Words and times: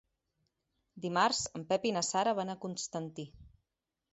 Dimarts 1.03 1.43
en 1.59 1.65
Pep 1.73 1.87
i 1.91 1.91
na 1.99 2.03
Sara 2.09 2.33
van 2.41 2.53
a 2.55 2.59
Constantí. 2.65 3.31